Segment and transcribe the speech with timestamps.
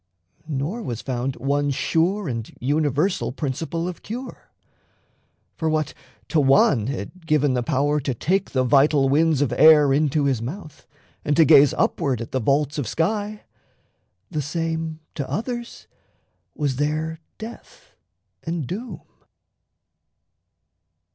[0.47, 4.49] Nor was found one sure And universal principle of cure:
[5.53, 5.93] For what
[6.29, 10.41] to one had given the power to take The vital winds of air into his
[10.41, 10.87] mouth,
[11.23, 13.43] And to gaze upward at the vaults of sky,
[14.31, 15.85] The same to others
[16.55, 17.91] was their death
[18.41, 19.01] and doom.